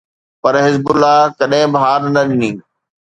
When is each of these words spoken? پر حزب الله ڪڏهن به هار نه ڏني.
پر 0.41 0.53
حزب 0.65 0.85
الله 0.91 1.17
ڪڏهن 1.37 1.67
به 1.73 1.79
هار 1.83 1.99
نه 2.13 2.21
ڏني. 2.29 2.51